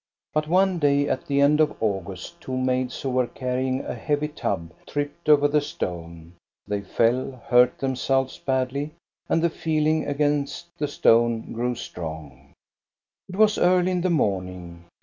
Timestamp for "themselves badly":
7.77-8.93